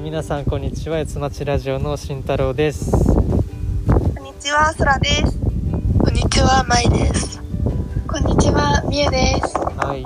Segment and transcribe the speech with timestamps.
[0.00, 1.04] ー皆さんこんにちは。
[1.04, 2.90] つまちラジオの慎太郎です。
[2.90, 5.38] こんにちは、そらです。
[5.98, 7.40] こんにちは、まいです。
[8.08, 9.58] こんにちは、みゆです。
[9.58, 10.00] はい。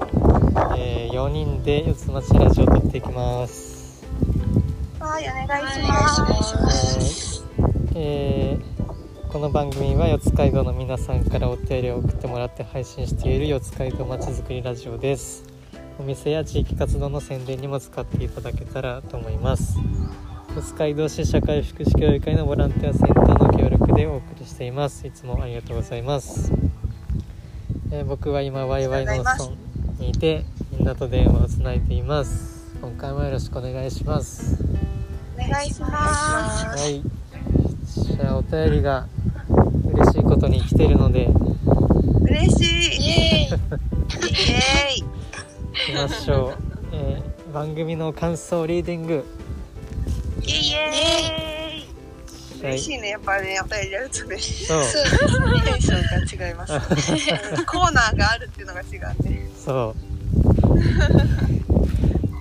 [0.79, 4.05] えー、4人で四つ町ラジオを撮っていきます。
[4.99, 7.45] はい、お願いしおます。
[7.95, 8.75] えー
[9.35, 15.54] この番組は四街道の皆さんからお便りを送ってもらって配信している四街道まちづくりラジオです。
[15.99, 19.79] お店や地域活動の宣伝にも使っていただけたらと思います。
[20.57, 25.07] 四街道市社会福祉協議会のボランティアセンターの協力でお送りしています。
[25.07, 26.53] いつもありがとうございます。
[27.91, 29.35] えー僕は今ワイワイ農村
[29.99, 32.75] にいてみんなと電話をつないでいます。
[32.81, 34.63] 今回もよろしくお願いします。
[35.35, 36.67] お願いします。
[36.67, 37.03] はい。
[37.03, 39.07] じゃあお便りが
[39.93, 41.29] 嬉しいことに来てるので
[42.23, 43.07] 嬉しい。
[43.07, 43.59] イエーイ。
[43.59, 43.63] イ
[44.53, 45.14] エーイ。
[45.87, 46.57] 行きましょう。
[46.93, 49.25] えー番組の感想リーディング。
[50.43, 52.65] イエーイ。
[52.65, 54.39] はい嬉しいね、やっぱね、お便りやるとね。
[54.39, 55.63] そうそうですね。
[55.65, 56.73] テンションが違います。
[56.73, 56.81] うん
[57.67, 59.49] コーナーがあるっていうのが違うね。
[59.57, 60.01] そう。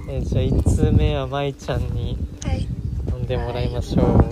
[0.09, 2.67] えーじゃあ1通目はまいちゃんにはい。
[3.05, 4.25] 読んでもらいましょう。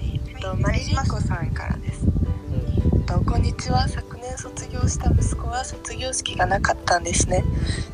[0.00, 2.04] えっと、マリリンコさんからです。
[2.06, 3.86] うんえっと、こんにちは。
[3.86, 4.13] 昨年
[4.44, 7.42] 卒業した息子は卒業式がなかったんですね。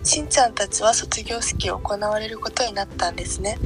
[0.02, 3.56] しんちゃんたちは卒業式を行われることになったんですね。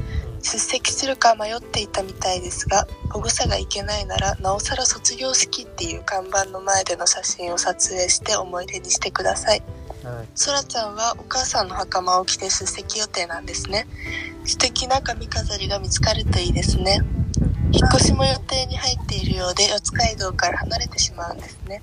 [0.42, 9.62] 出席するか迷っていたみたいですが、保護者が行けないなら、なおさら卒業式っていう看板の前での写真を撮影して思い出にしてください。
[10.02, 10.28] はい。
[10.34, 13.86] そらちゃんはお母さんの袴を着て出席予定なんですね。
[14.44, 17.00] 素敵な髪飾りが見つかるといいですね。
[17.74, 21.82] 引っ越しも予定に入っているようで、四街道から離れてしまうんですね。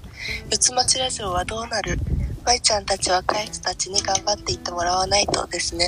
[0.50, 2.00] 四つ町ラジオはどうなる？
[2.46, 5.88] ワイちゃんたち若い人たちに頑張っていってもらわないとですね。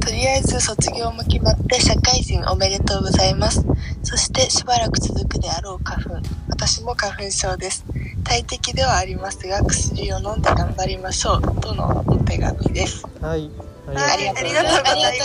[0.00, 3.62] とりあえず卒業も決まって社会人おめでとうございます。
[4.02, 6.22] そしてしばらく続くであろう花粉。
[6.48, 7.84] 私も花粉症です。
[8.22, 11.60] 大敵ではありますが、薬を飲んで頑張りましょう。
[11.60, 13.04] とのお手紙です。
[13.20, 13.50] はい
[13.86, 14.64] ありがとうござい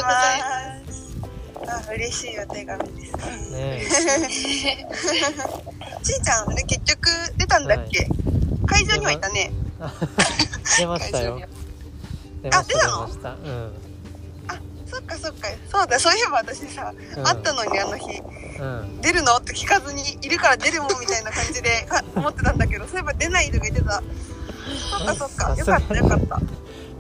[0.01, 0.68] ます。
[1.89, 3.11] あ、嬉しいお手紙です。
[3.11, 3.51] す。
[3.51, 3.81] ね
[6.03, 8.07] しんちゃんね、結局出たんだっけ、
[8.65, 9.51] 会場にはいたね。
[10.77, 11.41] 出ましたよ。
[12.43, 13.05] 出 あ出たの。
[13.05, 13.73] うん。
[14.85, 15.47] そっかそっか。
[15.71, 18.21] そうだ、そういえば私さ、うん会ったのにあの日、
[18.59, 19.01] うん。
[19.01, 19.37] 出るの？
[19.37, 24.03] って聞かずに、いるから出るもんみたいな感じでか思ってたんだけど、そういえば出ないとか言ってた。
[24.97, 25.55] そっかそっか。
[25.55, 26.41] よかったよかった。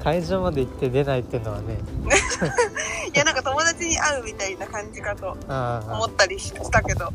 [0.03, 1.77] 会場まで行って出ないっていうのはね。
[3.13, 7.11] いや、なんか友達に会うみたいな感じかとあ思ったりしたけど、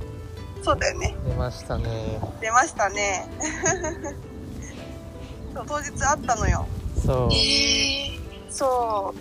[0.62, 1.16] そうだよね。
[1.26, 2.20] あ、出ましたね。
[2.40, 3.26] 出ましたね。
[5.54, 6.66] そう当日会ったのよ。
[7.04, 7.28] そう。
[7.32, 8.18] え
[8.50, 9.18] そう。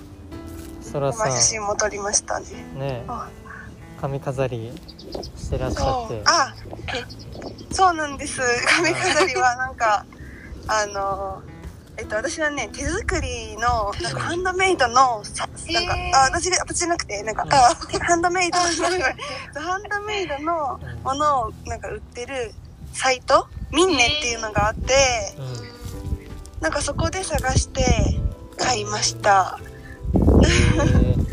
[0.84, 2.46] そらさまあ写真も撮りましたね。
[2.75, 3.29] ん、ねあ
[4.00, 4.72] 髪飾り
[5.38, 6.22] してらっしゃって。
[6.25, 6.53] あ、
[7.72, 8.41] そうなんです。
[8.78, 10.06] 髪飾りはなんか、
[10.68, 11.41] あの、
[11.95, 18.57] えっと、私はね、手作りの、なんかハンドメイドの、さなんか、へーあ、私が、私じゃなくて、なんか、うんあハンドメイド、
[19.59, 22.53] ハンドメイドのものを、なんか売ってる
[22.93, 26.61] サイトミンネっていうのがあって、うん。
[26.61, 27.83] なんかそこで探して
[28.57, 29.59] 買いました。
[30.13, 31.25] えー、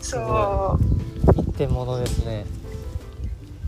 [0.02, 1.40] そう。
[1.40, 2.46] 一点物ですね。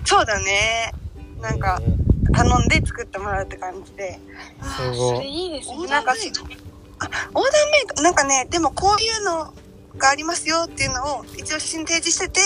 [0.04, 0.92] そうだね。
[1.40, 4.18] なんかえ、ー頼んで作ってもらうって感じで。
[4.60, 5.86] ー、すごいそれいいですね。
[5.88, 6.30] なんかし、
[6.98, 7.42] あ、オーダーメ
[7.84, 9.52] イド、なんかね、でもこういうの
[9.96, 12.40] がありますよっていうのを一応写真提示してて、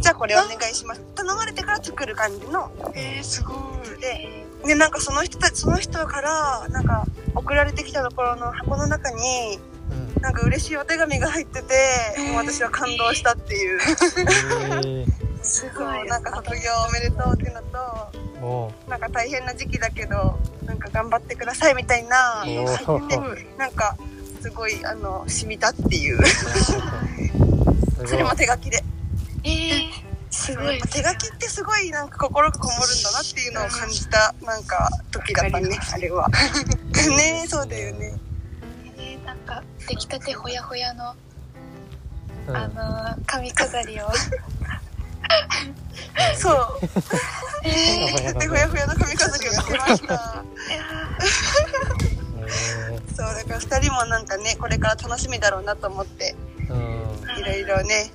[0.00, 1.02] じゃあこれお願いします。
[1.14, 2.70] 頼まれてから作る感じの。
[2.94, 4.00] えー、すごい。
[4.00, 9.58] で、で、なんかその人たち、その人から、なんか送られてきたところの箱の中に、
[9.90, 10.22] うん。
[10.22, 11.74] なんか嬉しいお手紙が入ってて、
[12.32, 13.80] もう私は感動したっていう。
[13.80, 15.06] えー、
[15.46, 22.44] すそう、なんか卒業おめでとうっていうのと、もなんか大変な時期だけど、なんか頑張ってくださいみたいな、
[23.58, 23.96] なんか、
[24.40, 26.18] すごい、あの、染みたっていう。
[28.06, 28.84] それも手書きで。
[29.44, 29.90] えー、
[30.30, 30.80] すごい。
[30.82, 36.28] 手書きってすごいなんか心がこもるんだなっていうのを感じた、なんか、時だったね、あれは。
[37.16, 38.14] ねえ、そうだよね。
[38.98, 41.14] えー、なんか、出来たてほやほやの、
[42.48, 44.06] うんあのー、髪飾りを。
[46.36, 46.78] そう。
[47.64, 50.44] えで、ふやふやの髪飾りをつけました。
[50.68, 50.80] え
[53.14, 56.36] そう、だから二人もなんかね、これから楽しみだろうなと思って、
[57.38, 58.10] いろいろね、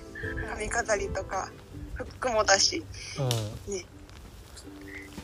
[0.51, 1.51] 髪飾りとか、
[1.93, 2.83] 服もだし、
[3.19, 3.91] うん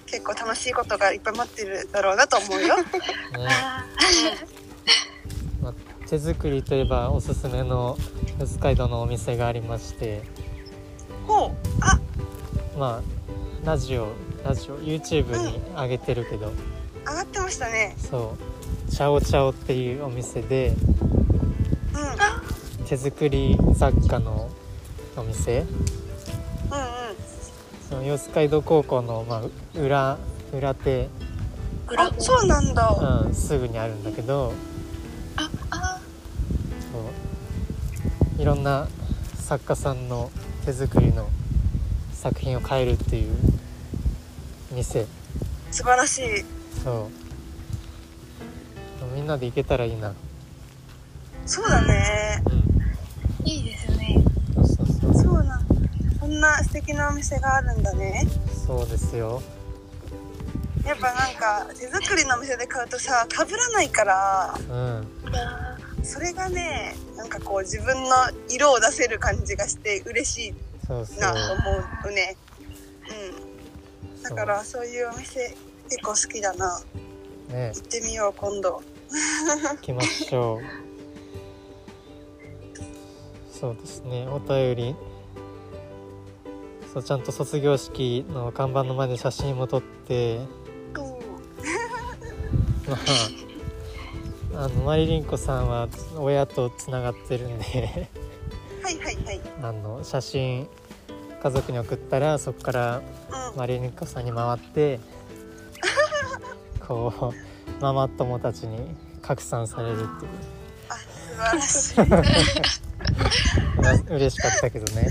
[0.07, 2.77] 結構楽しいことがいっぱい待ってるだろうなと思うよ。
[2.77, 2.85] ね
[3.49, 3.85] あ
[5.61, 5.73] まあ
[6.07, 7.97] 手作りといえばおすすめの
[8.39, 10.23] 四街道のお店がありまして
[11.27, 11.51] ほう。
[11.81, 11.99] あ。
[12.77, 13.03] まあ
[13.65, 14.07] ラジオ
[14.45, 16.51] ラジオ YouTube に上げてるけど、
[17.05, 17.95] 上がってましたね。
[17.97, 18.35] そ
[18.87, 18.91] う。
[18.91, 20.73] チャオチャオっていうお店でう
[22.83, 22.85] ん。
[22.85, 24.49] 手作り雑貨の
[25.17, 25.59] お店。
[25.59, 25.67] うんうん。
[27.89, 29.41] その四街道高校の、まあ、
[29.79, 30.17] 裏
[30.53, 31.09] 裏手、
[31.97, 33.23] あそうなんだ。
[33.27, 34.53] うん、すぐにあるんだけど。
[35.35, 35.99] ああ
[36.91, 36.99] そ
[38.39, 38.41] う。
[38.41, 38.87] いろんな
[39.35, 40.31] 作家さんの
[40.67, 41.29] 手作りの
[42.11, 43.33] 作品を買えるっていう
[44.73, 45.07] 店。
[45.71, 46.21] 素晴らしい。
[46.83, 47.11] そう。
[49.15, 50.13] みんなで行けたらいいな。
[51.45, 52.43] そうだね。
[52.47, 52.49] う
[53.45, 53.47] ん。
[53.47, 54.21] いいですね。
[54.55, 55.13] そうそうそう。
[55.13, 55.65] そうなん
[56.19, 58.27] こんな素敵なお店があるんだね。
[58.67, 59.41] そうですよ。
[60.85, 64.59] やっぱなんか手作りのお店で買うとさ被らないから。
[64.69, 65.07] うん。
[65.33, 65.76] あ
[66.07, 68.09] それがねなんかこう自分の
[68.49, 70.53] 色を出せる感じがして嬉しい
[71.19, 71.63] なと思
[72.09, 72.37] うね。
[74.15, 74.23] うん。
[74.23, 75.53] だからそういうお店
[75.89, 76.81] 結構好きだな。
[77.49, 77.73] ね。
[77.75, 78.81] 行ってみよう今度。
[79.75, 80.61] 行きましょう。
[83.53, 84.27] そうですね。
[84.29, 84.95] お便り。
[86.93, 90.39] そうちゃんと卒業式の看板の前で写真も撮って。
[92.87, 93.46] まあ
[94.59, 95.87] あのマリリンコさんは
[96.17, 98.09] 親とつながってるんで。
[98.81, 99.41] はいはいはい。
[99.61, 100.67] あの写真
[101.43, 103.01] 家族に送ったらそこから
[103.51, 103.57] うん。
[103.57, 104.99] マリリンコさんに回って
[106.87, 110.31] こうママ友たちに拡散されるっていう。
[110.89, 112.61] あ素晴らしい。
[113.79, 115.07] ま あ嬉しかったけどね。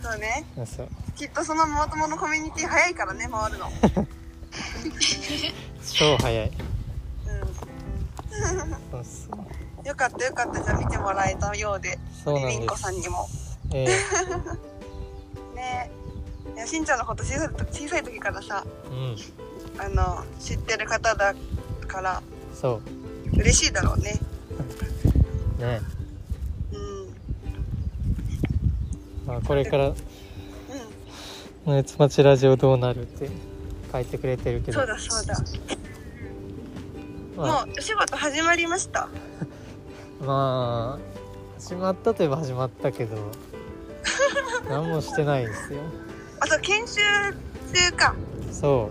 [0.00, 0.46] そうね。
[0.64, 0.88] そう。
[1.16, 3.68] きっとそのママ友のコミュニティ早いからね回るの。
[5.92, 6.48] 超早い。
[6.48, 6.63] うん
[9.02, 9.36] そ
[9.84, 10.62] うよかったよかった。
[10.62, 11.98] じゃあ見てもらえたようで。
[12.24, 13.28] そうなんりんこですさんにも。
[13.72, 13.86] え
[15.54, 15.90] ね。
[16.54, 19.16] いやしんちゃんのこと小さい時小さい時からさえうん。
[19.80, 21.34] あの知ってる方だ
[21.86, 22.22] から
[22.54, 22.80] そ
[23.36, 24.18] 嬉しいだろうね。
[25.58, 25.80] うね。
[26.72, 27.14] うん。
[29.26, 29.96] まあこれからうん
[31.76, 33.28] 「熱町ラジオどうなる?」って
[33.92, 34.78] 書いてくれてるけど。
[34.78, 35.34] そうだそうだ。
[35.34, 35.73] ま
[37.36, 37.46] もう
[37.78, 39.08] お仕事始まりました？
[40.22, 43.16] あ、まあ始まったといえば始まったけど
[44.68, 45.80] 何もしてないですよ。
[46.40, 47.00] あそう研修
[47.72, 48.14] 中か。
[48.52, 48.90] そ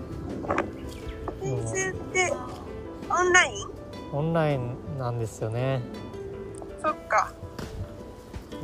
[1.42, 1.44] う。
[1.44, 2.34] 研修って
[3.10, 3.68] オンライン？
[4.12, 5.82] オンラインなんですよね。
[6.82, 7.32] そっか。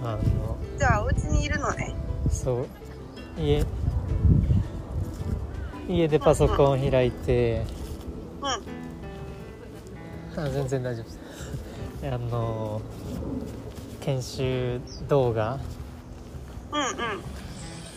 [0.04, 1.96] あのじゃあお家にいるのね？
[2.30, 2.68] そう。
[3.40, 3.66] 家
[5.88, 7.66] 家でパソコン開いて
[8.42, 8.79] うん
[10.44, 11.20] あ全然大丈夫です
[12.04, 12.82] あの
[14.00, 15.60] 研修動画、
[16.72, 16.88] うんうん。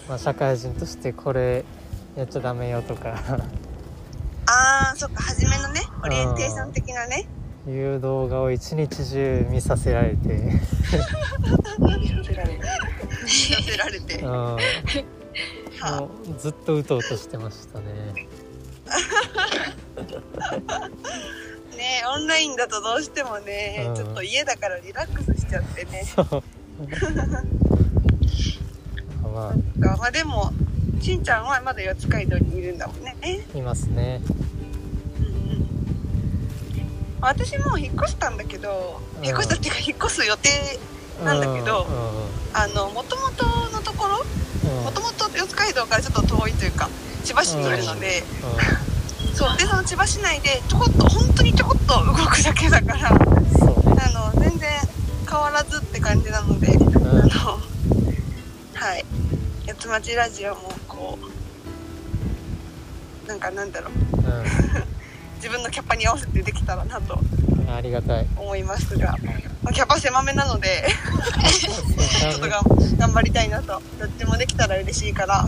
[0.09, 1.65] まあ、社会人としてこれ
[2.17, 3.15] やっちゃダメよとか。
[4.47, 7.29] あーそっか初めのねオリエンテーション的なね。
[7.69, 10.29] いう動画を一日中見させられて。
[10.29, 10.51] 見
[12.09, 12.59] させられて。
[13.23, 14.57] 見させられてう
[16.39, 17.87] ずっとうとうとしてましたね
[22.03, 23.95] ねオンラインだとどうしてもね、うん。
[23.95, 26.05] ちょっと家だからリラックスしちゃってね。
[26.05, 26.43] そう。
[29.33, 30.53] まがまあでも
[31.01, 33.17] しんちゃんはまだ四街道にいるんだもんね。
[33.23, 34.21] あいますね。
[35.21, 35.33] うんうん
[37.21, 39.25] 私もう引っ越したんだけど、うん。
[39.25, 40.51] 引っ越したっていうか引っ越す予定
[41.25, 42.01] なんだけどうんうん
[42.53, 43.31] あの元々
[43.71, 44.25] のところ
[44.65, 44.85] うん。
[44.85, 46.91] もともと四街道からちょっと遠いというか
[47.25, 48.25] 千葉市にいるので、
[49.35, 49.57] そう。
[49.57, 53.19] でその千葉市内でちょこっと本当にちょこっと動くだけだからね。
[54.13, 54.71] の全然
[55.29, 57.07] 変わらずって感じなので、うん。
[57.07, 57.29] あの
[58.75, 59.05] はい。
[59.67, 61.19] 八つ町ラジオもこ
[63.25, 63.93] うなんかなんだろう。
[65.37, 67.19] 自分のキャパに合わせてできたらなと
[67.59, 68.27] うんありがたい。
[68.37, 69.17] 思いますが、
[69.63, 70.87] まあキャパ狭めなので
[71.51, 72.63] ちょっとが
[72.99, 73.83] 頑張りたいなと。
[73.99, 75.47] どっちもできたら嬉しいから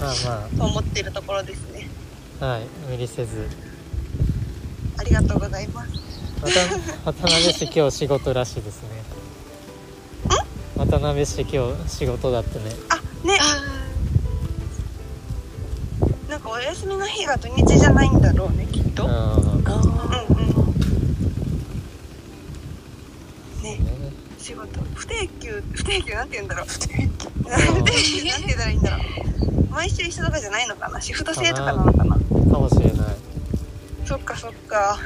[0.00, 1.75] まあまと思っているところですね。
[1.75, 1.75] あ
[2.40, 3.48] はい無理せず。
[4.98, 5.90] ありがとうございます。
[6.42, 6.50] 渡
[7.12, 8.88] 渡辺市今日仕事らしいですね。
[10.76, 12.64] 渡辺市今日仕事だってね。
[12.90, 13.38] あね。
[13.40, 13.62] あ
[16.30, 19.62] なんかお休みの日が土日じゃないんだろうねきっと、うん、うんうん。
[23.62, 23.80] ね。
[24.38, 24.80] 仕事。
[24.94, 26.66] 不定休不定休なんて言うんだろう。
[26.66, 27.28] 不定休。
[27.48, 29.06] 不定休なんて言ったらいいんだろう。
[29.70, 31.00] 毎週一緒とかじゃないのかな。
[31.00, 32.15] シフト制とかなのかな
[32.50, 32.94] かもしれない。
[34.04, 34.98] そっかそっか。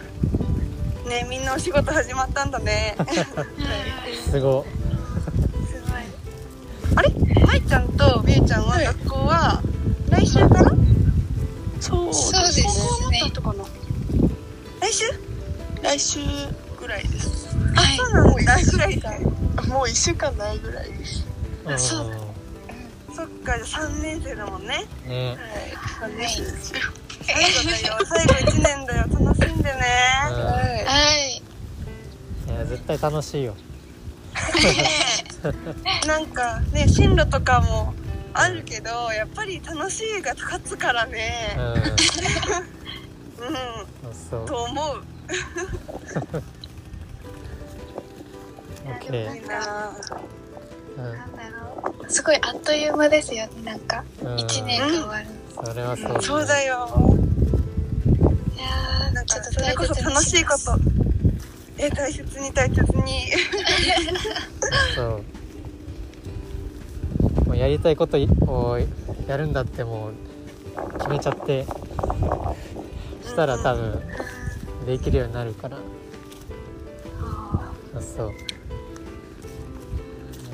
[1.09, 2.97] ねみんなお仕事始まったんだね。
[4.31, 4.65] すご。
[5.67, 6.03] すごい。
[6.97, 7.11] あれ？
[7.47, 9.61] 舞ちゃんとみゆちゃんは学校は
[10.11, 10.71] 来週から？
[11.81, 13.65] そうそうです高校ねだったかな
[14.81, 15.05] 来週？
[15.83, 16.21] 来週
[16.79, 17.57] ぐらいです。
[17.75, 17.97] はい。
[17.97, 18.57] そうなんだ。
[18.71, 19.11] ぐらいか
[19.69, 21.25] もう1週間ないぐらいです。
[21.67, 21.73] う。
[21.75, 22.11] んそう
[23.17, 24.87] そっかじゃあ3年生だもんね。
[25.07, 25.37] ね。
[25.99, 26.13] はい。
[26.13, 26.81] 3年生ですよ
[27.35, 29.79] 最後だよ最後1年だよ楽しんでね
[30.31, 31.43] うんはい
[32.49, 33.55] いや絶対楽しいよ
[36.07, 37.95] なんかね進路とかも
[38.33, 41.61] あるけどやっぱり楽しいが勝つからうねん
[44.01, 45.03] うんそうと思う
[48.87, 49.59] オッケいな
[50.97, 56.88] なんだろうすごいあっという間ですよねなんかうん一年が終わるのそれはそうそうだよ。
[58.57, 60.78] いやなんかそれこそ楽しいこと。
[61.78, 63.33] え大切に大切に。
[64.95, 65.25] そう。
[67.47, 68.78] もうやりたいことを
[69.26, 70.12] やるんだってもう
[70.99, 71.66] 決めちゃって
[73.25, 74.00] したら多分
[74.87, 75.78] できるようになるから。
[77.19, 78.30] あそう。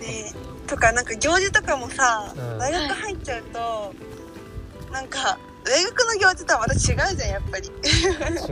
[0.00, 0.32] ね
[0.66, 2.58] とかなんか行事とかもさ、うん。
[2.58, 3.94] 大学入っちゃうと
[4.96, 7.68] なんか大学の行事とはまた違うじゃんやっぱり。
[7.68, 7.70] 違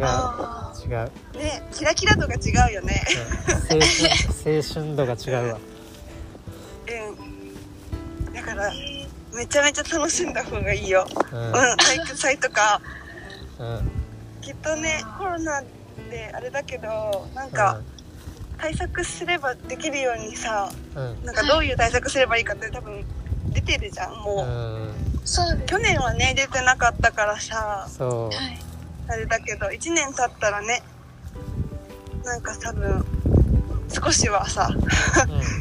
[0.02, 1.10] あう違う。
[1.42, 3.02] ねキラキラ度が違うよね。
[3.70, 5.58] 青春青春度が違うわ。
[8.28, 8.34] うん。
[8.34, 8.70] だから
[9.32, 11.06] めちゃめちゃ楽しんだ方がいいよ。
[11.32, 12.78] ううんん体育祭とか。
[13.58, 13.90] うん。
[14.42, 15.62] きっとねコロナ
[16.10, 17.80] であれだけどなんか
[18.58, 21.24] 対策すればできるようにさうん。
[21.24, 23.02] なんかどういう対策すればいいかって多分
[23.54, 24.16] 出てるじゃんう。
[24.16, 24.50] もう、
[25.13, 27.86] んそう去年はね出てなかったからさ。
[27.88, 28.64] そはい
[29.06, 30.82] あれだけど1年経ったらね
[32.24, 33.04] なんか多分
[33.92, 34.86] 少しはさう、うん。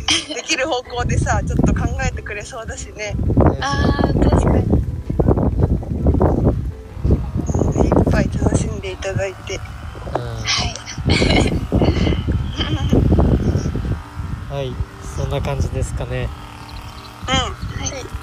[0.34, 3.14] できる方向でさちょっと考えてくれそうだしね。
[3.14, 3.16] ね。
[3.60, 4.58] あー確かに。
[7.88, 9.60] いっぱい楽しんでいただいて。
[10.14, 10.22] うん。
[10.40, 10.40] は
[14.52, 14.54] い。
[14.54, 14.74] はい。
[15.18, 16.30] そんな感じですかね。
[17.28, 17.32] う
[18.20, 18.23] ん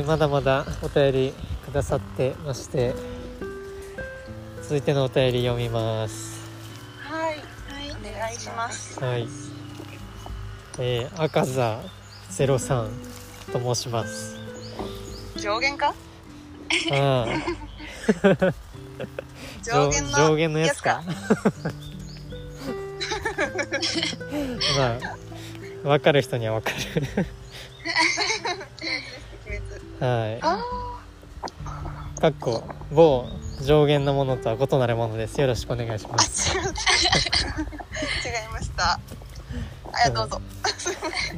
[0.00, 2.94] えーまだまだお便りくださってまして
[4.62, 6.40] 続いてのお便り読みます。
[7.00, 7.36] はいはい
[7.90, 8.98] お願いします。
[8.98, 9.28] はい。
[10.78, 11.80] えー、赤座
[12.30, 12.88] 03
[13.52, 14.38] と申します。
[15.36, 15.94] 上限か？
[16.92, 17.28] ああ。
[19.62, 21.02] 上限の上限のやつか。
[24.78, 24.98] まあ
[25.82, 26.70] 分かる人には分か
[27.18, 27.26] る
[30.00, 30.38] はい。
[30.42, 30.58] あ
[32.20, 33.26] かっこ某
[33.62, 35.40] 上限のものとは異なるものです。
[35.40, 36.56] よろしくお願いします。
[36.56, 36.62] 違い
[38.52, 38.98] ました。
[39.92, 40.40] はいどうぞ。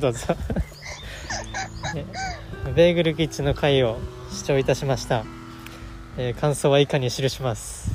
[0.01, 0.37] どうぞ。
[1.97, 2.05] え
[2.75, 3.99] ベーグルキッチンの会を
[4.31, 5.25] 視聴いたしました、
[6.17, 7.91] えー感想は以下に記します、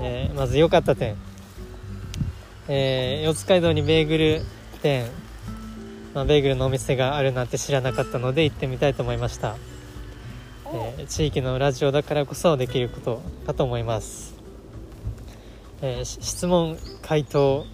[0.00, 1.16] えーまず良かった点、
[2.68, 4.42] えー四街道にベーグル
[4.82, 5.10] 店、
[6.16, 9.58] まあ、ベーグルのお店があるなんて知らなかったので行ってみたいと思いました、
[10.72, 14.34] えー地域のラジオだからこそできることかと思います、
[15.82, 17.66] えーし質問回答。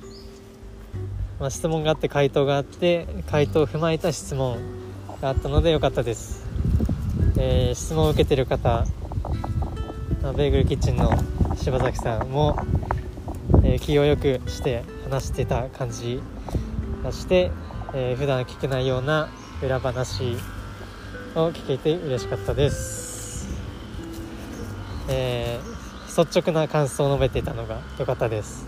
[1.38, 4.58] まあ、質問があって回答があって回答を踏まえた質問
[5.20, 6.44] があったので良かったです、
[7.38, 8.84] えー質問を受けてる方、
[10.20, 11.12] まあベーグルキッチンの
[11.56, 12.58] 柴崎さんも、
[13.62, 16.20] えー気をよくして話してた感じ
[17.04, 17.52] がして、
[17.94, 19.28] えー普段聞けないような
[19.62, 20.37] 裏話
[21.34, 23.49] を聞けて嬉しかったです、
[25.08, 25.72] えー
[26.25, 28.66] 率直な感想を述べていたのが良かったです。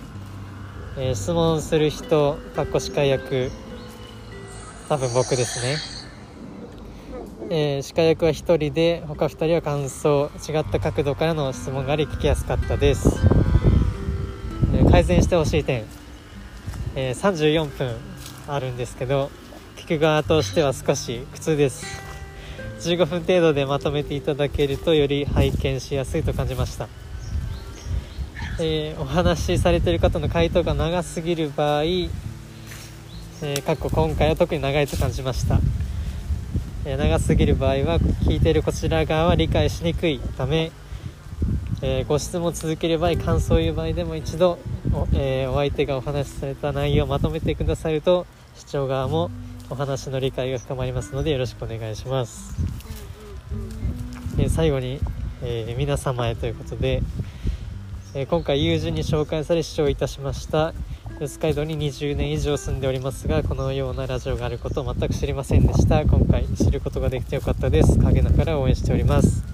[0.96, 3.50] えー質問する人かっこ司会役
[4.88, 5.76] 多分僕ですね、
[7.50, 13.08] えー司会役は1人で他2人は感想違った角度からの質問があり聞きやすかったです、
[14.74, 15.84] え改善してほしい点、
[16.94, 18.13] え34分。
[18.46, 19.30] あるんですけど
[19.76, 21.84] 聞く側としては少し苦痛です。
[22.80, 26.88] 15分程度でまとめていただけるとより拝見しやすいと感じました。
[28.60, 35.58] えーお話しされている方の回答が長すぎる場合、えー、かっこ今回は特に長いと感じました、
[36.84, 40.70] えー長すぎる場合は聞いているこちら側は理解しにくいため、
[41.82, 44.58] えーご質問を続ける場合感想を言う場合でも一度
[44.92, 48.26] お,、えーお相手がお話しされた内容をまとめてくださると
[48.56, 49.30] 視聴側も
[49.70, 52.54] お話の理解が深まりますのでよろしくお願いします、
[54.38, 55.00] えー最後に、
[55.42, 57.02] えー皆様へということで、
[58.14, 60.74] え今回友人に紹介され視聴いたしました
[61.20, 66.02] 四街道に20年以上住んでおりますがこのようなラジオがあることを全く知りませんでした。
[66.02, 67.98] 今回知ることができてよかったです。
[67.98, 69.44] 影ながら応援しております。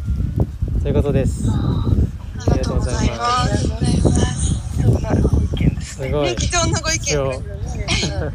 [0.83, 1.49] ということです。
[1.51, 3.70] ありがとうございます。
[5.03, 6.07] なるご意見ですね。
[6.07, 8.35] すごいね、貴重なご意見ですよね。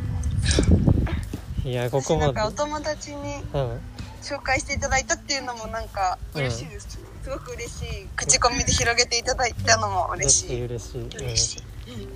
[1.65, 3.79] いやここまでなんかお友達にうん
[4.21, 6.99] 紹介していただいたっていうのもなんかうん嬉しいです。
[7.23, 8.07] すごく嬉しい。
[8.15, 10.65] 口コミで広げていただいたのも嬉しい。
[10.65, 12.07] 嬉しい嬉しい、い。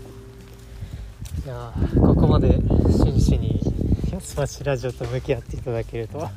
[1.50, 3.60] やーここまで真摯に
[4.12, 6.34] 四つ橋ラジオと向き合っていただけるとはね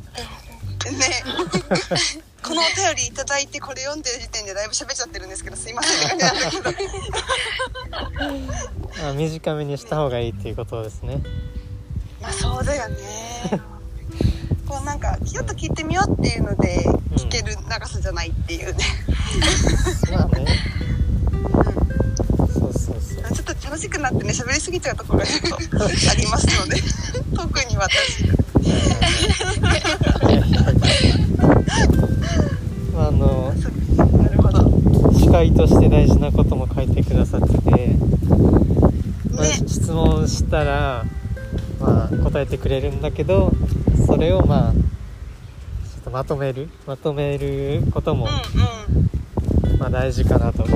[2.42, 6.19] このお便りいただいてこれ読んでる時点でだいぶ喋っちゃってるんですけどすいません
[8.19, 11.23] あ短めにした方がいいっていうことですね。
[12.21, 12.97] まあそうだよね。
[14.69, 16.85] こうなんかちょっと聞いてみようっていうので
[17.16, 18.85] 聞ける長さじゃないっていうね、
[20.12, 20.47] まあね。
[22.54, 23.33] そうそうそう。
[23.35, 26.81] ちょっと楽しくなってね喋りすぎちゃうところがちょっとありますので。
[27.37, 28.25] 特に私
[35.32, 37.96] 会として大事なことも書いてくださってて、
[39.30, 41.06] まあね質問したら、
[41.80, 43.50] まあ、答えてくれるんだけど
[44.06, 44.78] それをまあちょ
[46.00, 48.28] っとまとめるまとめることも、
[49.78, 50.70] まあ、大事かなと、うん、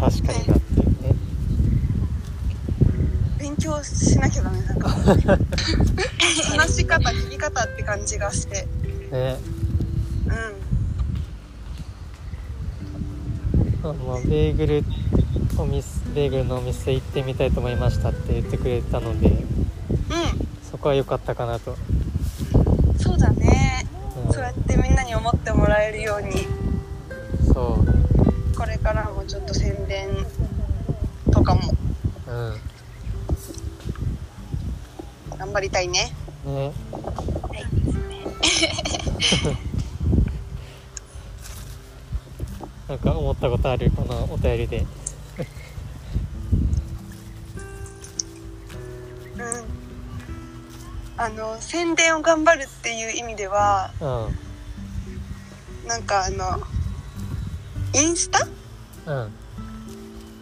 [0.00, 1.14] 確かになっていうね。
[3.38, 4.88] 勉強しなきゃダメなんか。
[6.50, 8.66] 話し方聞き方って感じがして。
[9.12, 9.38] ね。
[10.26, 10.65] うん
[13.90, 14.84] あのベーグル
[15.58, 19.32] お店ベーグルのお店行ってみたいと思いましたって言ってくれたのでう
[20.68, 21.76] そこは良かったかなと、ん
[22.98, 23.86] そうだね。
[24.26, 24.32] うん。
[24.32, 26.32] そうやってみんなに思ってもらえるように。
[27.52, 28.56] そう。
[28.56, 30.08] これからもちょっと宣伝
[31.32, 31.60] とかも。
[32.28, 32.56] うん。
[35.38, 36.12] 頑張りたいね。
[36.44, 36.72] ね
[42.88, 44.78] なんか思ったことあるこのお便りで。
[44.78, 44.86] うん。
[51.18, 54.04] あの宣伝を頑張るっていう意味ではう
[55.86, 55.88] ん。
[55.88, 56.60] なんかあの
[57.94, 58.46] インスタ？
[59.06, 59.32] うん。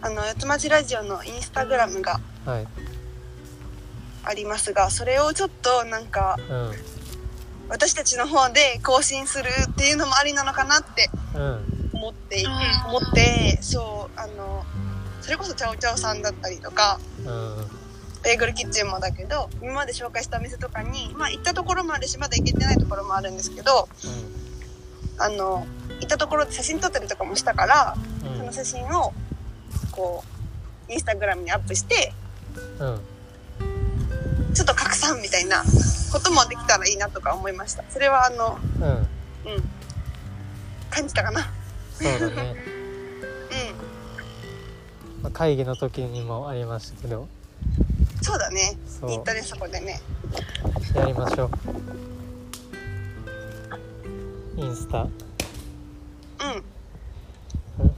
[0.01, 2.67] あの四つ町ラジオのインスタグラムがはい。
[4.23, 6.71] ありますがそれをちょっとなんかうん。
[7.69, 12.45] 私たちの方で更新するっていうのもありなのかなってうん思って
[12.87, 14.63] 思ってそうあの
[15.21, 17.85] それこそチャオチャオさんだったりとかうん。
[18.23, 23.87] ベーグルキッチンもだけど今まで紹介したお店とかにまあ行ったところもあるしまだ行けてないところもあるんですけど
[25.19, 25.67] あの
[25.99, 27.95] 行ったところで写真撮ったりとかもしたから
[28.27, 28.37] うん。
[28.39, 29.13] その写真を
[29.91, 30.23] こ
[30.89, 32.13] うインスタグラムにアップして
[32.79, 32.99] うん。
[34.55, 35.63] ちょっと拡散みたいな
[36.11, 37.83] こともできたらいいなとか思いました。
[37.89, 38.89] それはあのうんうん。
[38.89, 39.07] うん。
[40.89, 41.51] 感じたかな
[41.95, 42.55] そうだね、
[45.19, 47.21] うまあ、会議の時にもありましたけど。
[47.23, 47.29] ん
[48.21, 48.77] そうだね。
[48.87, 49.11] そう。
[49.11, 50.01] 行ったねそこでね。
[50.95, 51.49] やりましょう。
[54.57, 55.03] インスタ。
[55.03, 55.09] うん。
[57.79, 57.91] うん。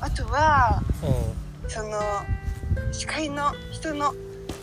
[0.00, 2.00] あとはうその
[2.90, 4.16] 司会の人のん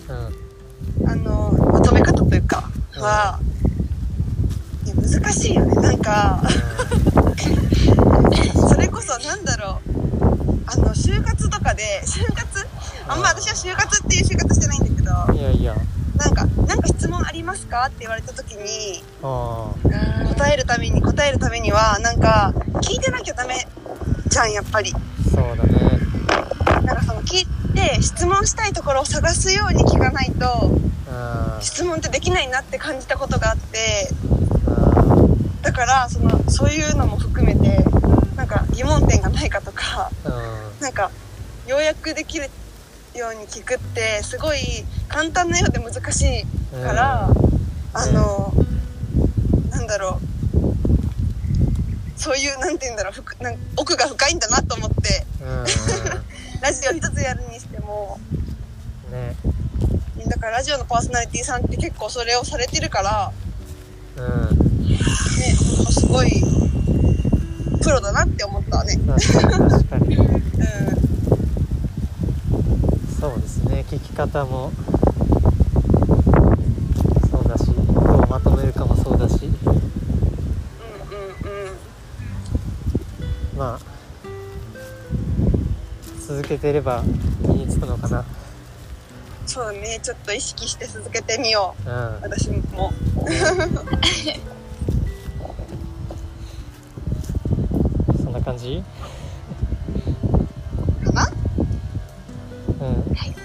[0.07, 1.09] うん。
[1.09, 3.39] あのまとめ方というかは、
[4.85, 5.75] いや難しいよね。
[5.75, 6.41] なんか
[8.69, 9.89] それこそなんだろう。
[10.65, 12.67] あの就活とかで就活？
[13.07, 15.11] あんま私は就活っていう就活してないんだけど。
[15.29, 15.75] うんいやいや。
[16.15, 19.71] なんか「なんか質問ありますか?」って言われた時にあ
[20.35, 23.65] 答えるために答えるためにはなんか聞いてなきゃダメ
[24.27, 24.93] じゃんやっぱり。
[24.93, 24.99] あ
[25.33, 25.99] そうだね。
[26.83, 30.77] なんかその聞いて質問したいところを探すように聞かないと
[31.09, 34.11] あ質問ってできないなって感じたことがあって。
[34.67, 35.05] あ
[35.61, 37.83] だからそのそういうのも含めて
[38.79, 40.29] 疑問点がないかとかう
[40.79, 40.81] ん。
[40.81, 41.11] なんか
[41.67, 42.49] 要約できる
[43.13, 44.59] ように聞くってすごい
[45.09, 47.29] 簡単なようで難しいから、
[47.93, 48.53] あの、
[49.69, 50.29] なんだろう。
[52.15, 55.25] そういうなんて言うんだろうなん奥が深いんだなと思って
[56.61, 58.17] ラジオ一つやるにしても。
[59.11, 59.35] ね。
[60.25, 63.31] だからラジオのパーソナリティさんって結構それをされてるから
[64.17, 64.21] う
[64.55, 64.87] ん。
[64.87, 66.58] ねすごい
[67.81, 68.97] プロだなって思ったね。
[69.07, 70.15] 確かに確かに。
[70.17, 70.39] うん。
[73.19, 74.71] そうですね聞き方も。
[77.31, 79.45] そうだしどうまとめるかもそうだし。
[79.45, 79.77] うんう
[83.55, 83.57] ん。
[83.57, 83.79] まあ
[86.27, 87.03] 続けてれば
[87.41, 88.25] 身につくのかな。
[89.45, 89.99] そうだね。
[90.03, 91.89] ちょっと意識して続けてみよう。
[91.89, 92.21] うん。
[92.21, 92.93] 私も
[98.49, 98.83] 感じ？
[101.05, 101.27] かな？
[101.27, 101.29] う
[102.83, 102.87] ん。
[103.13, 103.35] はい。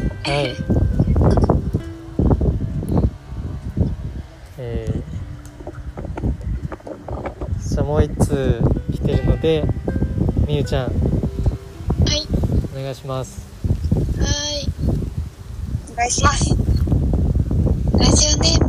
[4.57, 5.03] えー、
[7.69, 8.63] じゃあもう一通
[8.93, 9.63] 来てるので
[10.49, 10.87] みゆちゃん。
[10.87, 10.95] はい。
[12.75, 13.47] お願いします。
[14.19, 14.27] はー
[14.63, 14.69] い。
[15.93, 16.49] お願いします。
[17.99, 18.65] ラジオネー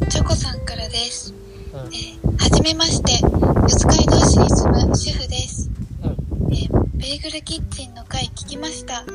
[0.00, 1.32] ムチョコさんからです、
[1.72, 1.78] うん。
[1.94, 3.20] えーはじめまして。
[3.68, 5.45] 四街道市に住む主婦です、
[7.06, 9.02] ベーグルキッチンの回聞きました。
[9.02, 9.06] うん。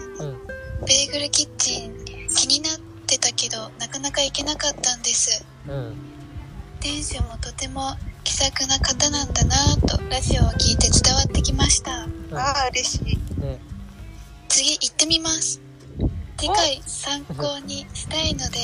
[0.87, 5.45] ベーグルキッチン気になってたけどなかなか行けなかったんです。
[5.67, 5.93] うん。
[6.79, 12.05] 店主もとても気さくな方なんだなぁとラジオを聞いて伝わってきました。
[12.05, 12.37] うん。
[12.37, 13.41] ああ嬉しい。
[13.41, 13.59] ね。
[14.47, 15.59] 次行ってみます。
[16.37, 18.57] 次回参考にしたいので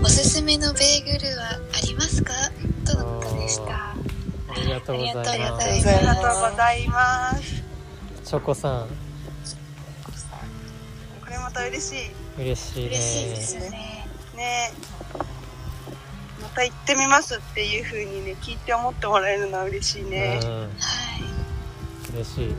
[0.00, 2.32] おすすめのベーグルはありますか？
[2.86, 3.90] とのことでした。
[3.90, 3.96] あ
[4.54, 5.30] りがとうございます。
[5.30, 7.59] ありがとうございありがとうございます
[8.30, 8.86] チョコさん。
[8.86, 8.94] こ
[11.28, 12.40] れまた嬉しい。
[12.40, 12.86] 嬉しいね。
[12.90, 14.06] 嬉しいですよね。
[14.36, 14.70] ね。
[16.40, 20.60] また行ってみますっていう風にね聞いて思ってもらえるのは嬉しいね、うん。
[20.60, 20.70] はい。
[22.14, 22.54] 嬉しい。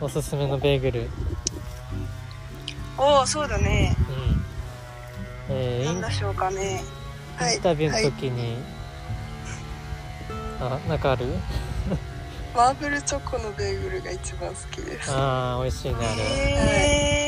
[0.00, 1.08] おすすめのベーグル。
[2.98, 3.96] おおそうだね。
[5.48, 5.54] うん。
[5.54, 6.82] えーイン何でしょうかね。
[7.36, 7.54] はい。
[7.54, 8.56] インタビューはいの時に、
[10.60, 11.26] あなんかある？
[12.58, 15.12] マーブルチョコのベーグルが一番好きです。
[15.12, 16.22] ああ美味しいねあれ。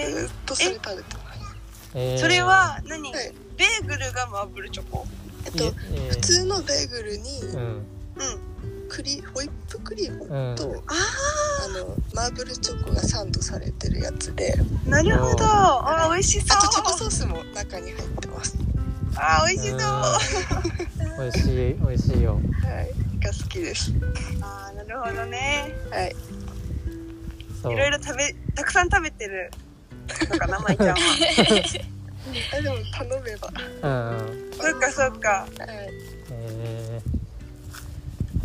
[0.09, 1.91] へずっとそれ食べてます。
[1.95, 2.19] えー。
[2.19, 3.33] それは何、はい。
[3.57, 5.07] ベーグルがマーブルチョコ？
[5.47, 6.11] えっといええー。
[6.11, 7.61] 普通のベーグルにうん。
[7.61, 7.85] うん。
[8.89, 10.57] クリホイップクリームうん。
[10.57, 14.57] と、あのマーブルチョコがサンドされてるやつで。
[14.85, 15.45] なるほど。
[15.45, 16.59] あー美味しそう。
[16.59, 18.59] あとチョコソースも中に入ってます。
[19.15, 19.79] あー美味しそう。
[19.79, 21.19] うん。
[21.23, 22.41] 美味しい美味しいよ。
[22.65, 23.93] はいが好きです。
[24.41, 25.73] あーなるほどね。
[25.91, 26.15] はい。
[27.61, 29.51] いろいろ食べたくさん食べてる。
[30.31, 30.97] のかなまいちゃんは
[32.53, 33.49] あでも頼めば。
[33.83, 34.19] うん。
[34.19, 35.29] うんそっかそっか。
[35.31, 35.49] はい。
[36.33, 37.01] え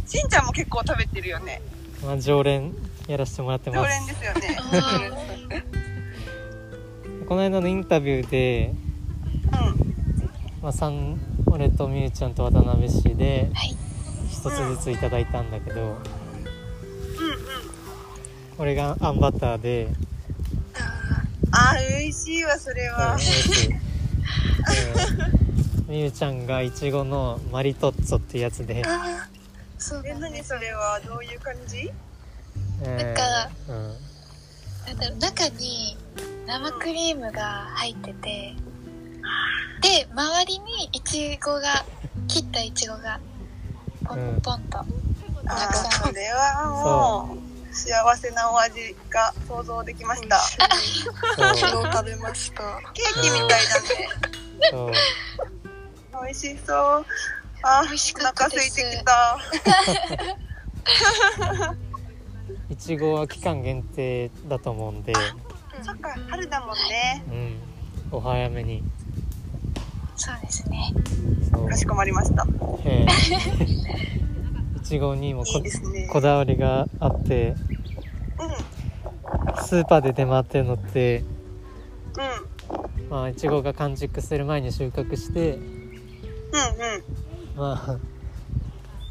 [0.05, 1.61] しんちゃんも結構食べてるよね。
[2.01, 2.73] ーまあ、常連
[3.07, 3.89] やらせてもらって常ます。
[3.89, 5.63] 連ですよね。
[7.27, 8.73] この間のインタビューで、
[9.51, 9.95] うん。
[10.61, 13.75] まあ、三俺とみゆちゃんと渡辺氏ではい
[14.45, 15.97] 一つずついただいたんだけど、うんうん。
[18.59, 19.87] 俺があんバターで、
[21.51, 23.69] あー美味しいわそれうん、は美味しい。
[23.69, 23.75] で
[25.87, 29.27] みゆちゃんがいちごのマリトッツォってやつで、あ
[29.79, 30.99] そうえなんです何それは？
[30.99, 31.91] どういう感じ？
[32.83, 33.95] えなんかーうん。
[34.85, 35.97] なんだろう中に
[36.45, 37.41] 生クリームが
[37.75, 38.53] 入ってて
[39.81, 41.83] で周りにいちごが
[42.27, 43.19] 切ったいちごが
[44.07, 44.85] ポンポンと、あ
[45.55, 45.91] たくさん。
[45.91, 50.37] ーそれはもう幸せなお味が想像できました。
[50.37, 50.55] そ
[51.51, 51.55] う。
[51.55, 52.61] 昨日食べました。
[52.93, 54.09] ケーキみたいだね。
[54.71, 54.91] そう。
[56.23, 57.05] 美味しそう。
[57.63, 59.39] あ美味しお腹空いてきた。
[62.69, 65.13] いちごは期間限定だと思うんで、
[65.81, 67.23] そっか春だもんね。
[67.29, 68.83] うん、お早めに
[70.15, 70.93] そうですね。
[71.69, 72.45] かしこまりました。
[72.85, 73.05] え。
[73.07, 76.07] ー いちごにもこいいですね。
[76.11, 77.55] こだわりがあって
[78.39, 79.63] うん。
[79.65, 81.23] スーパーで出回ってるのって
[82.99, 83.09] うん。
[83.09, 85.63] まあいちごが完熟する前に収穫してうんうん。
[87.57, 87.97] まあ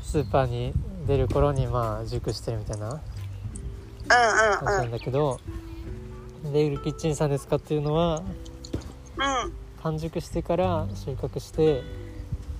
[0.02, 0.72] スーパーに
[1.06, 5.40] 出る頃にまあ熟してるみたいなうん感じうなんんだけど
[6.52, 8.22] ベーグルキッチンさんで使ってるのは
[9.16, 9.52] うん
[9.84, 11.82] 完熟してから収穫して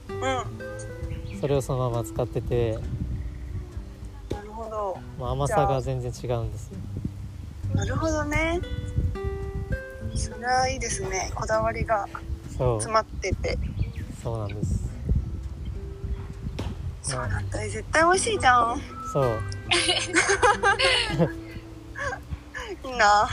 [0.08, 2.78] うんうんそれをそのまま使ってて、
[4.30, 4.96] なるほど。
[5.18, 6.78] まあ、甘さが全然違うんですよ。
[7.74, 8.60] なるほどね。
[10.14, 11.30] それはいいですね。
[11.34, 12.08] こだわりが
[12.56, 13.58] 詰まってて。
[14.22, 14.88] そうなんです。
[17.02, 17.58] そうなんだ。
[17.58, 18.80] 絶対美味しいじゃん。
[19.12, 19.24] そう。
[22.88, 23.28] いいな。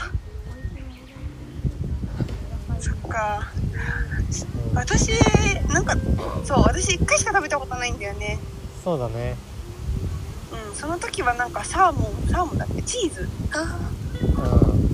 [2.78, 3.50] そっか。
[3.56, 3.61] うん
[4.74, 5.10] 私
[5.68, 5.96] なんか
[6.44, 8.38] そう私1回しか食べたことないんだよね。
[8.82, 9.36] そうだね。
[10.68, 12.82] うんその時はなんかサーモンサーモンだっけ？
[12.82, 13.28] チーズ。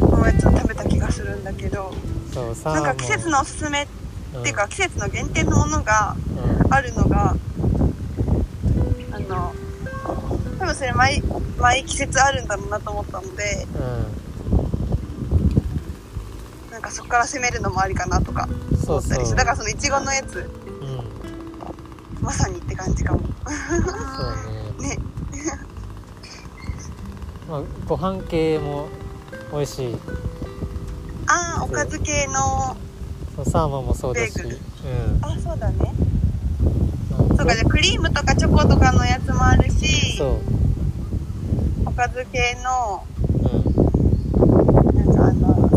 [0.00, 1.92] のやつを食べた気がするんだけど。
[2.32, 2.84] そうサーモン。
[2.84, 3.86] なんか季節のおすすめっ
[4.34, 6.16] うんていうか季節の限定のものが
[6.64, 6.72] うん。
[6.74, 7.34] あるのが
[9.12, 9.54] あの
[10.58, 11.22] 多分分それ毎
[11.56, 14.04] 毎季節あるんだろうなと思ったのでうなん
[16.88, 22.24] かそこから攻めるのもありかなとかんそう思ったりしてそうだからそのいちごのやつうん。
[22.24, 23.20] まさにって感じかも。
[23.20, 23.26] そ
[24.78, 24.88] うね。
[24.88, 24.98] ね。
[27.48, 28.88] まあご飯系も
[29.52, 29.96] 美味しい。
[31.26, 32.76] ああおかず系の
[33.36, 33.44] そう。
[33.44, 34.32] サーモンもそうだし。
[34.40, 34.58] うん。
[35.24, 35.94] あそうだね。
[37.10, 40.20] まあそうかじゃあクリームとかチョコとかのやつもあるし
[41.84, 43.04] おかず系の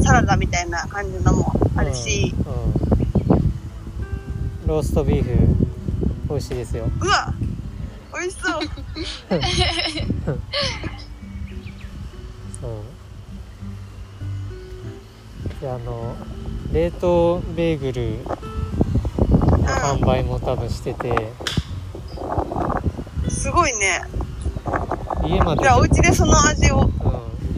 [0.03, 2.53] サラダみたいな感じのもあるし、うん。
[3.33, 4.67] うん。
[4.67, 5.29] ローストビーフ
[6.29, 6.89] 美味しいですよ。
[7.01, 7.33] うわ
[8.13, 8.61] 美味しそう。
[12.61, 12.71] そう
[15.61, 16.15] であの
[16.71, 18.23] 冷凍ベーグル
[19.61, 21.31] の販売も多分してて。
[23.29, 24.01] すごいね。
[25.25, 26.81] 家までじゃあお家でその味を。
[26.81, 26.89] うん、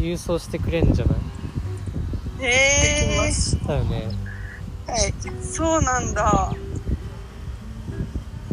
[0.01, 1.15] 郵送してくれるんじゃない？
[2.43, 4.09] へできまえすだよね。
[4.87, 5.13] はい。
[5.43, 6.53] そうなんだ。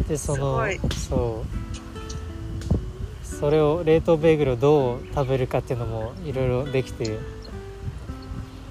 [0.07, 3.25] でそのすそう。
[3.25, 7.19] それを冷凍ベーグルをどう食べるかっていうのもいろいろできて。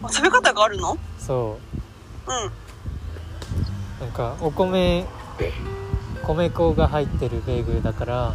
[0.02, 0.96] あ食べ方があるの？
[1.18, 1.58] そ
[2.26, 2.30] う。
[2.30, 4.06] うん。
[4.06, 5.04] なんかお米
[6.22, 8.28] 米粉が入ってるベーグルだから。
[8.28, 8.34] うん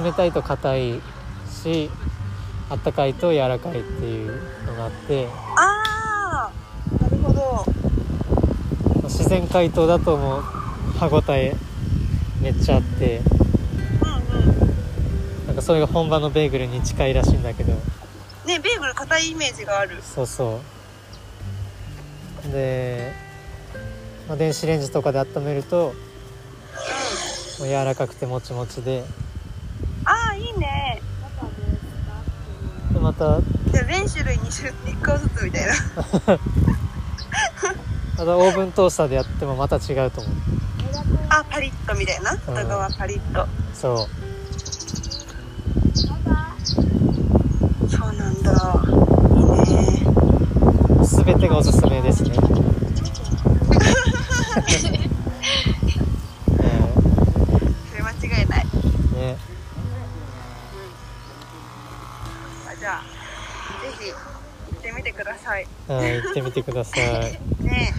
[0.00, 0.04] ん。
[0.04, 1.00] 冷たいと硬い
[1.48, 1.90] し
[2.70, 7.64] あったかいと柔らかいっていうのがあってああなるほど。
[9.04, 10.42] 自然解凍だともう
[10.98, 11.54] 歯ごたえ
[12.40, 13.20] めっちゃあって
[14.02, 15.46] うんうん。
[15.48, 17.72] なんかそれが本場のベーグルに近いらしいんだけど。
[18.46, 20.00] ねベーグル硬いイメージがある。
[20.02, 20.60] そうそ
[22.48, 22.52] う。
[22.52, 23.12] で、
[24.28, 25.92] まあ、電子レンジとかで温めると
[27.58, 29.04] もう柔らかくてもちもちで
[30.04, 31.02] ああいいね
[33.00, 33.40] でまた。
[33.72, 35.72] じゃあ全種類2種1個ずつみたいな。
[38.18, 40.32] またオーブントースターでやってもまた違うと思う。
[41.30, 42.36] あパリッとみたいな。
[42.36, 43.48] 外側パリッと。
[43.74, 44.08] そう。
[47.88, 48.82] そうなんだ。
[49.34, 50.10] いいね。
[51.24, 52.42] 全てがおすすめですねそ
[57.96, 58.66] れ間違いない
[59.16, 59.36] えね
[62.70, 63.02] あじゃあ
[63.82, 64.16] ぜひ行
[64.78, 67.00] ってみてくださいはい行ってみてください。
[67.64, 67.94] ね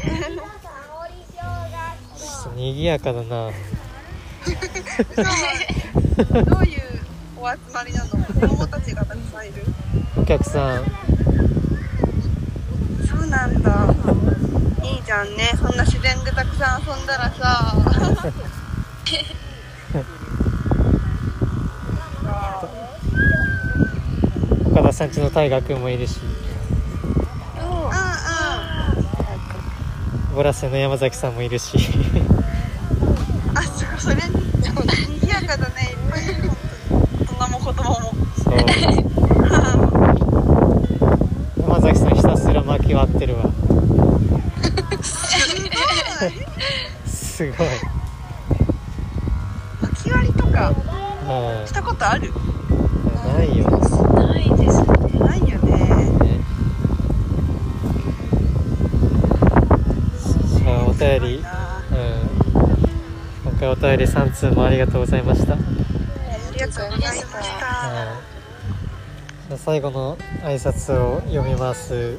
[2.55, 3.49] 賑やかだな。
[3.49, 3.53] え
[6.43, 6.81] どういう
[7.37, 8.09] お集まりなの？
[8.09, 9.63] 子供たちがたくさんいる。
[10.17, 10.85] お客さん。
[13.07, 13.93] そうなんだ。
[14.83, 15.51] いいじゃんね。
[15.55, 17.75] そんな自然でたくさん遊んだらさ。
[24.65, 27.91] 岡田さんちの大河君もいるしうんうん
[30.35, 31.77] ボラセの山崎さんもいるし。
[33.53, 34.21] あそそれに
[35.19, 35.89] ぎやかだね。
[35.91, 36.21] いっぱい。
[37.19, 38.13] 大人も子供も。
[38.43, 38.55] そう。
[41.59, 43.51] 山崎さんひたすら巻き割ってるわ。
[47.05, 47.67] すごい。
[49.81, 52.27] 巻き割りとかはしたことある？
[52.27, 52.31] い
[53.37, 54.87] ないよないですね
[55.19, 56.39] ないよねね
[60.57, 63.51] じゃあお便りあうん。
[63.51, 65.61] 今回お便り3通もありがとうございました、はい、
[66.53, 67.41] りがとうございました
[69.51, 72.17] じゃあ最後の挨拶を読みます。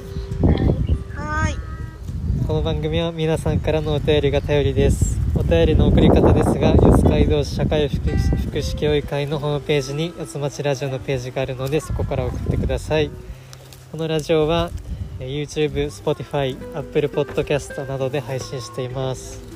[1.15, 2.47] はーい。
[2.47, 5.19] この番組は皆さんからのお便りが頼りです。
[5.35, 13.11] お便りの送り方ですが四街道市社会福祉福祉協議会のホームページに四つ町ラジオのページがあるのでそこから送ってください。
[13.91, 14.82] このラジオはえー
[15.27, 19.53] YouTube、Spotify、Apple Podcast などで配信しています。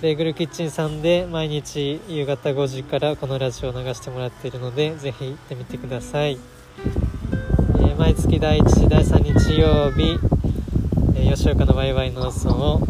[0.00, 10.18] ベーグルキッチンさんで毎日夕方5時からこのラジオを流してもらっているのでぜひ行ってみてください、えー毎月第1第3日曜日
[11.16, 12.80] えー吉岡のワイワイ農村を、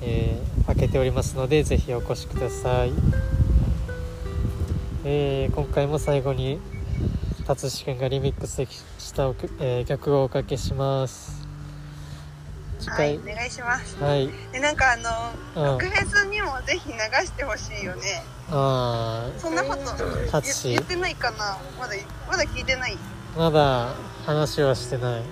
[0.00, 2.92] えー開けておりますのでぜひお越しください、
[5.04, 6.60] えー今回も最後に
[7.48, 8.62] 達志くんがリミックス
[8.98, 11.46] したおく、えー曲をおかけします。
[12.78, 13.96] 次はい回お願いします。
[14.04, 15.10] はい、でなんかあの
[15.56, 15.78] うん。
[15.78, 18.22] ロックフェスにもぜひ流してほしいよね。
[18.50, 21.56] あそんなこと言言ってないかな。
[21.80, 21.94] まだ
[22.28, 22.98] まだ聞いてない。
[23.34, 23.94] ーまだ
[24.26, 25.22] 話はしてない。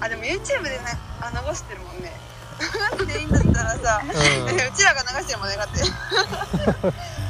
[0.00, 0.78] あでも YouTube でね
[1.20, 2.18] あ流してるもんね。
[2.98, 4.56] 流していいんだったらさ、うん。
[4.56, 5.82] うちらが流してるもんねだって。
[5.82, 6.94] ね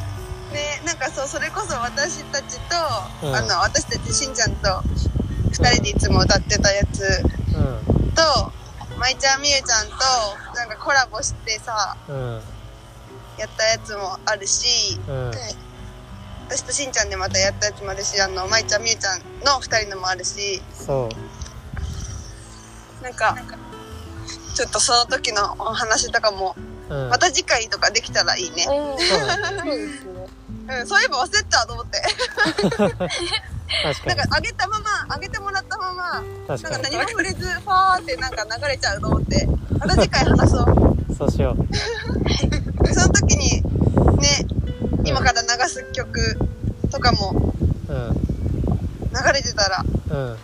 [0.89, 3.37] なんかそうそれこそ私たちと、うん。
[3.37, 4.69] あの私たちしんちゃんと
[5.53, 7.03] 2人でいつも歌ってたやつ
[7.55, 7.61] う
[8.09, 8.13] ん。
[8.15, 8.23] と
[8.99, 9.93] まいちゃんみゆちゃんと
[10.57, 12.41] なんかコラボしてさうん。
[13.37, 15.31] やったやつもあるしうん。
[16.49, 21.11] 私としんちゃんでまたやったやつもあるしあのまいちゃんみゆちゃんの2人のもあるしそ
[23.01, 23.03] う。
[23.05, 23.37] なんか
[24.55, 26.57] ちょっとその時のお話とかも
[26.89, 27.09] うん。
[27.11, 28.99] また次回とかできたらいいね、うん。
[28.99, 30.18] そうだねそうですね
[30.69, 32.03] うん、そういえば忘れてたと思って。
[34.07, 39.47] なんにかあげたままあげてもらったままなんか何も触れずファーってなんか流れちゃうと思って。
[39.79, 41.15] また次回話そう。
[41.15, 42.89] そうしよう。
[42.93, 43.63] その時に
[44.19, 44.47] ね
[45.05, 46.39] 今から流す曲
[46.91, 47.53] とかも
[47.89, 48.15] うん。
[49.11, 49.85] 流れてたら。
[50.11, 50.37] うん。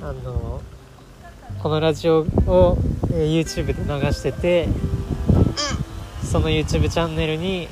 [0.00, 0.60] あの
[1.62, 2.78] このラジオを、
[3.12, 4.68] えー YouTube で流してて
[6.22, 7.68] うその YouTube チャンネルに、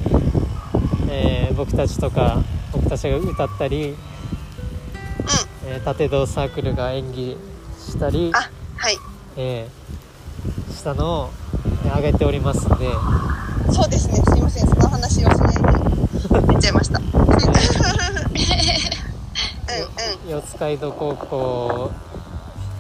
[1.19, 3.97] えー僕たちとか僕たちが歌ったり、
[5.67, 7.37] えー縦道サークルが演技
[7.79, 8.99] したり、あはい。
[9.37, 11.31] えーしたのを
[11.85, 12.89] えー上げておりますんで、
[13.73, 14.17] そうですね。
[14.31, 14.67] すいません。
[14.69, 15.63] その話をしないで
[16.49, 16.99] 言っちゃいました。
[17.01, 17.09] うんう
[20.29, 20.31] ん。
[20.31, 21.91] 四街道高校、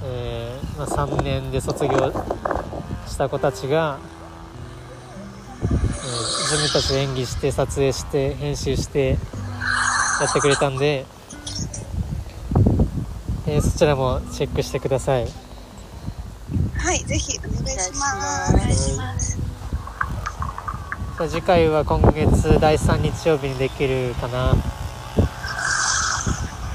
[0.05, 2.12] えーまあ、3年で卒業
[3.07, 4.16] した子たちが、えー
[5.69, 9.11] 自分たちで演技して撮影して編集して
[10.21, 11.05] やってくれたんで、
[13.47, 15.29] えーそちらもチェックしてください。
[16.79, 18.07] はいぜひお願いしま
[18.55, 18.91] お願す。
[18.91, 19.37] いします
[21.19, 24.55] さあ次回は今月第3日曜日にできるかな。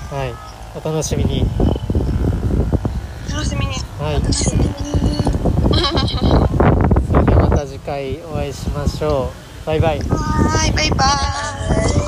[0.10, 0.34] はい。
[0.76, 1.46] お楽しみに。
[3.32, 3.76] 楽しみに。
[4.00, 4.16] はい。
[4.16, 5.01] 楽しみに
[7.82, 9.32] 次回お会いしましょ
[9.63, 9.65] う。
[9.65, 10.00] バイバイ。
[10.00, 10.96] はいバイバ
[11.98, 12.01] イ。